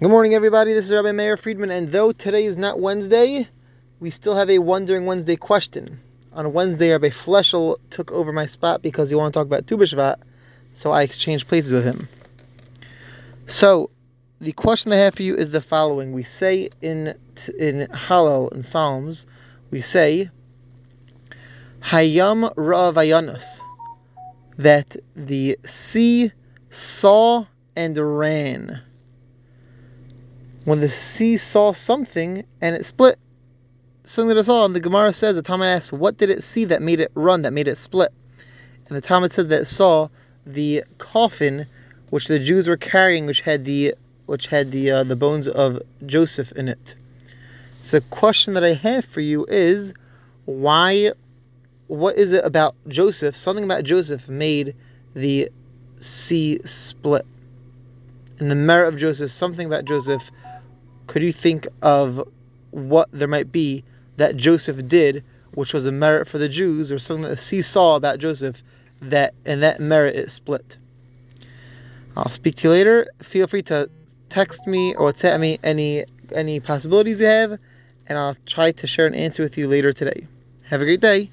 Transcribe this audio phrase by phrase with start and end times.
[0.00, 0.72] Good morning, everybody.
[0.72, 3.48] This is Rabbi Meir Friedman, and though today is not Wednesday,
[4.00, 6.00] we still have a Wondering Wednesday question.
[6.32, 9.76] On Wednesday, Rabbi Fleschel took over my spot because he wanted to talk about Tu
[9.76, 10.16] B'Shvat,
[10.74, 12.08] so I exchanged places with him.
[13.46, 13.90] So,
[14.40, 17.14] the question I have for you is the following: We say in
[17.56, 19.26] in Hallel in Psalms,
[19.70, 20.28] we say
[21.82, 23.60] Hayam Ra'avayanus,
[24.58, 26.32] that the sea
[26.68, 28.82] saw and ran
[30.64, 33.18] when the sea saw something and it split.
[34.04, 36.66] Something that it saw, and the Gemara says, the Talmud asks, what did it see
[36.66, 38.12] that made it run, that made it split?
[38.88, 40.08] And the Talmud said that it saw
[40.46, 41.66] the coffin
[42.10, 43.94] which the Jews were carrying, which had the
[44.26, 46.94] which had the uh, the bones of Joseph in it.
[47.82, 49.92] So, the question that I have for you is,
[50.44, 51.12] why?
[51.88, 53.36] What is it about Joseph?
[53.36, 54.74] Something about Joseph made
[55.14, 55.50] the
[55.98, 57.26] sea split.
[58.38, 60.30] And the merit of Joseph, something about Joseph
[61.06, 62.26] could you think of
[62.70, 63.84] what there might be
[64.16, 67.96] that Joseph did, which was a merit for the Jews, or something that the saw
[67.96, 68.62] about Joseph,
[69.00, 70.76] that and that merit it split?
[72.16, 73.08] I'll speak to you later.
[73.22, 73.90] Feel free to
[74.28, 77.58] text me or WhatsApp me any any possibilities you have,
[78.06, 80.26] and I'll try to share an answer with you later today.
[80.64, 81.30] Have a great day.